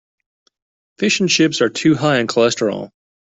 [0.97, 2.89] Fish and chips are too high in cholesterol.